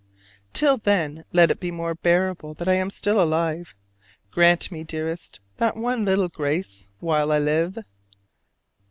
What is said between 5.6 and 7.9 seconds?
one little grace while I live!